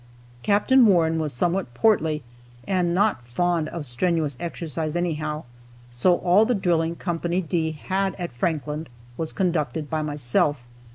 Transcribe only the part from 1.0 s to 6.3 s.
was somewhat portly, and not fond of strenuous exercise anyhow, so